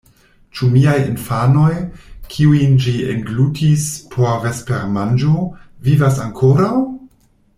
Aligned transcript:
"Ĉu 0.59 0.67
miaj 0.75 0.93
infanoj, 1.07 1.67
kiujn 2.35 2.73
ĝi 2.85 2.95
englutis 3.11 3.85
por 4.15 4.33
vespermanĝo, 4.47 5.45
vivas 5.89 6.19
ankoraŭ?" 6.27 6.73